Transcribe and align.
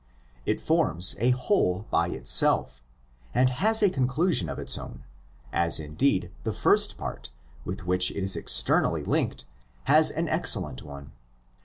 It 0.47 0.59
forms 0.59 1.15
a 1.19 1.29
whole 1.29 1.85
by 1.91 2.09
itself, 2.09 2.81
and 3.35 3.51
has 3.51 3.83
a 3.83 3.89
conclusion 3.91 4.49
of 4.49 4.57
its 4.57 4.75
own; 4.75 5.03
as, 5.53 5.79
indeed, 5.79 6.31
the 6.43 6.51
first 6.51 6.97
part, 6.97 7.29
with 7.65 7.85
which 7.85 8.09
if 8.09 8.17
is 8.17 8.35
externally 8.35 9.03
linked, 9.03 9.45
has 9.83 10.09
an 10.09 10.27
excellent 10.27 10.81
one. 10.81 11.11